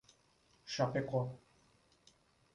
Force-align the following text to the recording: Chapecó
Chapecó 0.65 1.29